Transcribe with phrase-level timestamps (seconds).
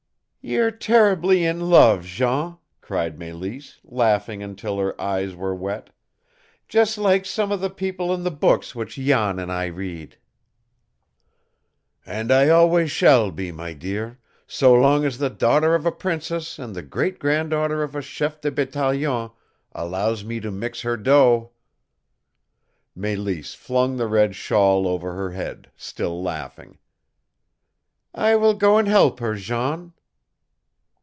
[0.43, 5.91] "You're terribly in love, Jean," cried Mélisse, laughing until her eyes were wet;
[6.67, 10.17] "just like some of the people in the books which Jan and I read."
[12.07, 14.17] "And I always shall be, my dear,
[14.47, 18.41] so long as the daughter of a princess and the great granddaughter of a chef
[18.41, 19.29] de bataillon
[19.73, 21.51] allows me to mix her dough!"
[22.97, 26.79] Mélisse flung the red shawl over her head, still laughing.
[28.15, 29.93] "I will go and help her, Jean."